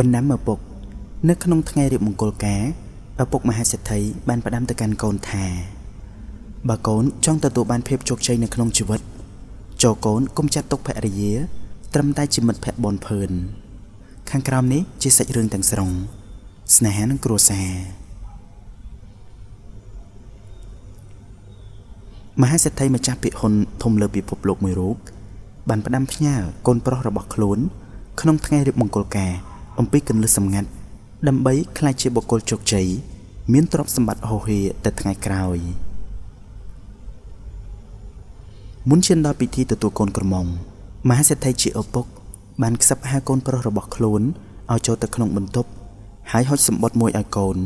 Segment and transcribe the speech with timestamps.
[0.00, 0.58] បណ្ដាំឪពុក
[1.28, 2.62] នៅក្នុងថ្ងៃរៀបមង្គលការ
[3.22, 5.44] ឪពុកមហាសេដ្ឋីបានផ្ដាំទៅកាន់កូនថា
[6.68, 9.00] បើកូនចង់ទទួលបានភាពជោគជ័យនៅក្នុងជីវិត
[9.82, 11.32] ចូលកូនកុំចាត់ទុកភរិយា
[11.94, 13.30] ត្រឹមតែជាមិត្តភក្តិបនភឿន
[14.30, 15.90] ខាងក្រោមនេះជាសាច់រឿងទាំងស្រុង
[16.76, 17.68] ស្នេហានិងគ្រួសារ
[22.42, 24.96] មហាសេដ្ឋីម្ចាស់ពាក្យហ៊ុនធំលើពិភពលោកមួយរូប
[25.68, 26.34] បានផ្ដាំផ្ញើ
[26.66, 27.58] កូនប្រុសរបស់ខ្លួន
[28.20, 29.32] ក្នុងថ្ងៃរៀបមង្គលការ
[29.78, 30.68] អំពីកន្លឹះសម្ងាត់
[31.28, 32.86] ដើម្បីក្លាយជាបុគ្គលជោគជ័យ
[33.52, 35.58] មានទ្រព្យសម្បត្តិហូរហៀទៅថ្ងៃក្រោយ
[38.88, 40.46] មុនឈានដល់ពិធីទទួលកូនក្រមុំ
[41.08, 42.06] មហាសេដ្ឋីជាឪពុក
[42.62, 44.22] បានខ្សឹបហៅកូនប្រុសរបស់ខ្លួន
[44.72, 45.68] ឲ្យចូលទៅក្នុងបន្ទប់
[46.32, 47.56] ហើយហុចសម្បត្តិមួយឲ្យកូន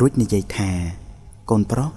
[0.00, 0.70] រួចនិយាយថា
[1.50, 1.90] កូនប្រុស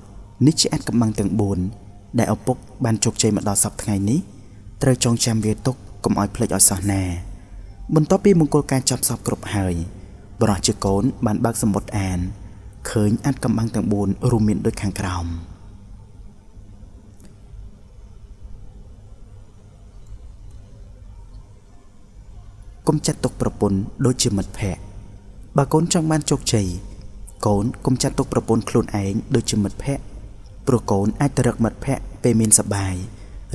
[0.46, 1.32] នេះជាអាចកំបាំងទាំង
[1.76, 4.20] 4ដែលឪពុកបានជោគជ័យមកដល់សប្តាហ៍ថ្ងៃនេះ
[4.82, 7.33] ត្រូវចងចាំវាទុកកុំឲ្យភ្លេចឲ្យសោះណា
[7.92, 9.76] បន្ទាប់ពីមង្គលការចប់សពគ្រប់ហើយ
[10.42, 12.20] បរោះជាកូនបានបើកសម្បត្តិអាន
[12.90, 15.26] ឃើញអាចកំបាំងទាំង4រួមមានដូចខាងក្រោម
[22.88, 24.82] កុំចាត់ទុកប្រពន្ធដូចជាមិត្តភក្តិ
[25.58, 26.68] បើកូនចង់បានជោគជ័យ
[27.46, 30.04] កូនកុំចាត់ទុកប្រពន្ធខ្លួនឯងដូចជាមិត្តភក្តិ
[30.68, 32.96] ព្រោះកូនអាចទៅរកមិត្តភក្តិពេលមានសបាយ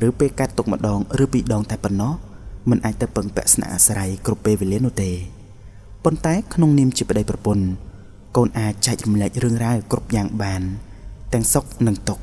[0.06, 2.14] ឬពេលកាត់ទុកម្ដង ឬពីរដងតែប៉ុណ្ណោះ
[2.70, 5.11] មិនអាចទៅពឹងពាក់ស្នាក់អាស្រ័យគ្រប់ពេលវេលានោះទេ
[6.05, 7.66] ប៉ុន្តែក្នុងនាមជាប្តីប្រពន្ធ
[8.36, 10.62] កូនអាចចែករំលែករឿងរ៉ាវគ្រប់យ៉ាងបាន
[11.33, 12.22] ទាំងសុខនិងទុក្ខ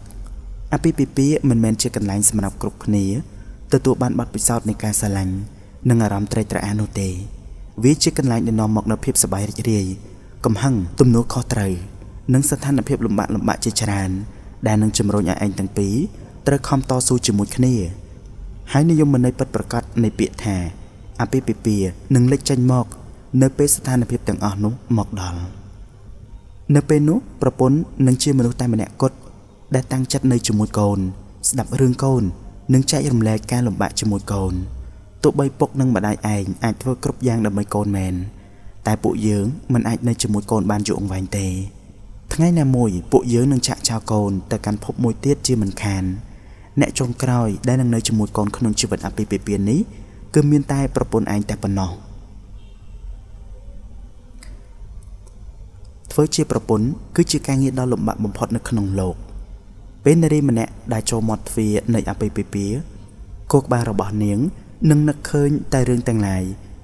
[0.73, 3.05] អាពាហ៍ពិពាហ៍មិនមែនជាកន្លែងសម្រាប់គ្រប់គ្នា
[3.73, 5.35] ទទួលបានបទពិសោធន៍នៃការស្រឡាញ់
[5.89, 7.09] និងអារម្មណ៍ត្រេកត្រអាលនោះទេ
[7.83, 9.85] វាជាកន្លែងដែលនាំមកនូវភាពសប្បាយរីករាយ
[10.45, 11.73] កំហឹងទំនួលខុសត្រូវ
[12.33, 14.11] និងស្ថានភាពលំបាកលំបាកជាច្រើន
[14.67, 15.95] ដែលនឹងជំរុញឲ្យឯងទាំងពីរ
[16.47, 17.73] ត្រូវខំតស៊ូជាមួយគ្នា
[18.71, 20.55] ហើយនិយមន័យពិតប្រាកដនៃពាក្យថា
[21.21, 22.85] អាពាហ៍ពិពាហ៍នឹងលេចចេញមក
[23.41, 25.41] នៅពេលស្ថានភាពទាំងអស់នោះមកដល់
[26.75, 27.77] នៅពេលនោះប្រពន្ធ
[28.07, 29.17] នឹងជាមនុស្សតែម្នាក់គត់
[29.75, 30.99] ដែលតាំងចិត្តនៅជាមួយកូន
[31.49, 32.23] ស្ដាប់រឿងកូន
[32.73, 34.53] និងចែករំលែកការលំបាកជាមួយកូន
[35.23, 38.13] ទោះបីពុកនិងម្ដាយឯងអាចធ្វើគ្រប់យ៉ាងដើម្បីកូនមែន
[38.87, 41.47] តែពួកយើងមិនអាចនៅជាមួយកូនបានយូរអង្វែងទេ
[42.33, 46.03] ថ្ងៃណាមួយពួកយើងនឹងចាក់ចោលកូនទៅកាន់ភពមួយទៀតជាមិនខាន
[46.81, 49.79] អ្នកចុងក្រោយដែលនឹងនៅជាមួយកូនក្នុងជីវិតអាពាហ៍ពិពាហ៍នេះ
[50.33, 51.91] គឺមានតែប្រពន្ធឯងតែប៉ុណ្ណោះ
[56.11, 59.15] ធ្វើជាប្រពន្ធគឺជាការងារដ៏លំបាកបំផុតនៅក្នុងលោក
[60.03, 62.77] ពេលនារីម្នាក់ដែលចូលមាត់ទ្វារនៃអាពាហ៍ពិពាហ៍
[63.51, 64.39] គោកក្បាលរបស់នាង
[64.89, 66.43] នឹងនឹកឃើញតែរឿងទាំងឡាយ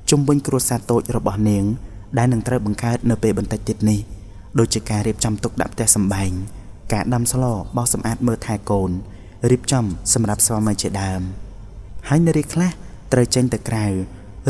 [0.09, 1.63] ជុំវិញគ្រួសារតូចរបស់នាង
[2.17, 3.99] ដែលនឹងត្រូវបង្កើតនៅពេលបន្តិចទៀតនេះ
[4.59, 6.31] ដូចជាការរៀបចំទុកដាក់ផ្ទះសម្បែង
[6.93, 7.43] ការដាំស្ល
[7.77, 8.91] បោសសម្អាតមើលថែកូន
[9.49, 11.21] រៀបចំសម្រាប់ស្វាមីជាដើម
[12.09, 12.71] ហើយនារីខ្លះ
[13.13, 13.85] ត្រូវចេញទៅក្រៅ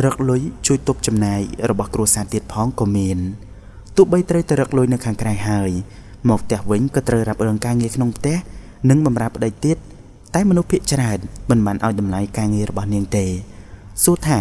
[0.05, 3.17] រកលុយជួយទប់ចំណាយរបស់គ្រួសារទៀតផងក៏មាន
[3.95, 5.69] ទោះបីត្រូវទៅរកលុយនៅខាងក្រៅហើយ
[6.29, 8.35] មកផ្ទះវិញក៏ត្រូវរ៉ាប់រឿងការងារក្នុងផ្ទះ
[8.89, 9.77] និងបម្រើប្តីទៀត
[10.35, 11.19] តែមនុស្សភាគច្រើន
[11.49, 13.25] មិនបានឲ្យតម្លៃការងាររបស់នាងទេ
[14.03, 14.39] សួរថា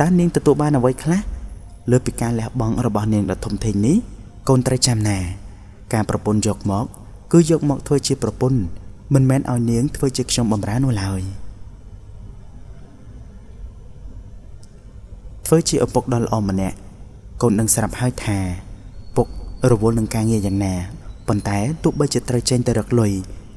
[0.00, 1.20] តើនាងទទួលបានអ្វីខ្លះ
[1.90, 3.96] លើពីការលះបង់របស់នាងដ៏ធំធេងនេះ
[4.48, 5.18] កូនត្រូវចាំណា
[5.92, 6.86] ការប្រពន្ធយកមក
[7.32, 8.60] គឺយកមកធ្វើជាប្រពន្ធ
[9.14, 11.20] មិនមែនឲ្យនាងធ្វើជាខ្ញុំបំរើនោះឡើយ
[15.46, 16.76] ធ្វើជាឪពុកដ៏ល្អម្នាក់
[17.42, 18.38] កូននឹងស្រាប់ហើយថា
[19.16, 19.26] ពុក
[19.70, 20.74] រវល់នឹងការងារយ៉ាងណា
[21.28, 23.12] ប៉ុន្តែទោះបីជាត្រូវចេញទៅរកលុយ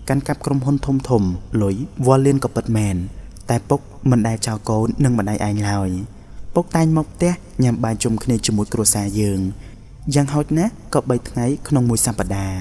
[0.09, 1.23] កាន់កាប់ក្រុមហ៊ុនធំធំ
[1.61, 2.95] លុយវល់លៀនក៏ពិតមែន
[3.49, 3.79] តែពុក
[4.11, 5.89] មិនដែលចោលកូននិងម្ដាយឯងឡើយ
[6.55, 7.31] ពុកតែងមកផ្ទះ
[7.63, 9.39] ញ៉ាំបាយជុំគ្នាជាមួយគ្រួសារយើង
[10.13, 12.59] យ៉ាងហោចណាស់ក៏3ថ្ងៃក្នុងមួយសប្តាហ៍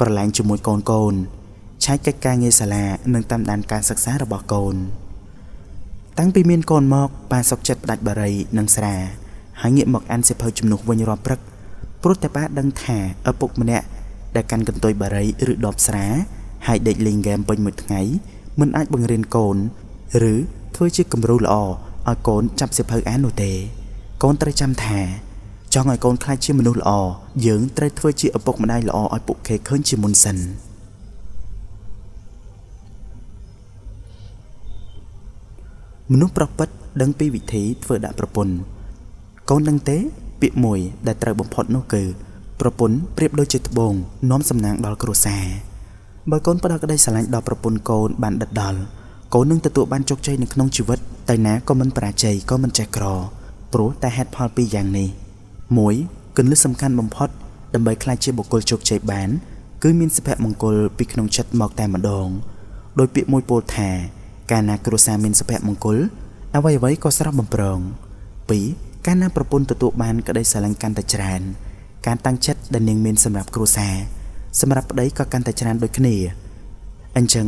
[0.00, 1.14] ប្រឡែងជាមួយកូនកូន
[1.84, 4.76] ឆែកកិច្ចការងារសាលានិងតាមដានការសិក្សារបស់កូន
[6.18, 8.94] តាំងពីមានកូនមកប៉ាសុកចិត្តផ្ដាច់បារីនិងស្រា
[9.60, 11.40] ហើយងាកមកអានសិភៅជំនួសវិញរាល់ព្រឹក
[12.02, 12.98] ព្រោះតែប៉ាដឹងថា
[13.30, 13.86] ឪពុកម្នាក់
[14.36, 16.06] ដែលកាន់កន្ទុយបារីឬដបស្រា
[16.66, 18.00] ហើយដេកលេងហ្គេមពេញមួយថ្ងៃ
[18.60, 19.56] មិនអាចបង្រៀនកូន
[20.30, 20.34] ឬ
[20.76, 23.52] ធ្វើជាគំរូល្អឲ្យកូនចាប់សិភៅអាននោះទេ
[24.22, 25.00] កូនត្រូវចាំថា
[25.74, 26.90] ចង់ឲ្យកូនខ្លាចជាមនុស្សល្អ
[27.46, 30.38] យើងត្រូវធ្វើជាឪពុកម្ដាយល្អឲ្យពួកគេឃើញជាមុនសិន
[36.14, 36.68] មនុស្សប្រពិត
[37.00, 38.54] ដឹងពីវិធីធ្វើដាក់ប្រពន្ធ
[39.50, 39.96] កូនដឹងទេ
[40.40, 42.02] ពាក្យមួយដែលត្រូវបំផុតនោះគឺ
[42.60, 43.94] ប្រពន្ធប្រៀបដូចជាត្បូង
[44.30, 45.44] នាំសំណាងដល់គ្រួសារ
[46.30, 48.80] បើកូនផ្ដល់ក្តីស្រឡាញ់ដល់ប្រពន្ធកូនបានដិតដល់
[49.34, 50.98] កូននឹងទទួលបានជោគជ័យនៅក្នុងជីវិត
[51.28, 53.04] តែណាក៏មិនបរាជ័យក៏មិនចេះក្រ
[53.72, 55.08] ព្រោះតែហេតុផលពីរយ៉ាងនេះ
[55.74, 57.28] 1គន្លឹះសំខាន់បំផុត
[57.74, 59.28] ដើម្បីក្លាយជាបុគ្គលជោគជ័យបាន
[59.82, 62.28] គឺមានសុភមង្គលពីក្នុងចិត្តមកតែម្ដង
[62.98, 63.90] ដោយពាក្យមួយពោលថា
[64.50, 65.98] កាលណាគ្រួសារមានសុភមង្គល
[66.56, 67.78] អ្វីអ្វីក៏ស្រស់បំព្រង
[68.60, 71.40] 2កាលណាប្រពន្ធទទួលបានក្តីស្រឡាញ់កាន់តែច្រើន
[72.06, 73.94] ការតាំងចិត្តដែលនាងមានសម្រាប់គ្រួសារ
[74.60, 76.14] សម្រាប់ប្តីក៏កាន់តែច្រើនដូចគ្នា
[77.16, 77.46] អញ្ចឹង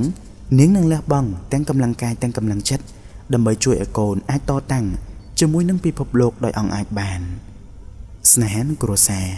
[0.58, 2.84] នាងនឹងលះបង់ទាំងកម្លាំងកាយទាំងកម្លាំងចិត្ត
[3.32, 4.86] ដើម្បីជួយឲ្យកូនអាចតតាំង
[5.40, 7.20] ជាមួយនឹងពិភពលោកដោយអង្គអាចបាន
[8.32, 9.28] ស្នេហានិងគ្រួសារ